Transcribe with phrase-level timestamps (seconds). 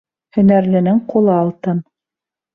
[0.37, 1.85] Һөнәрленең ҡулы алтын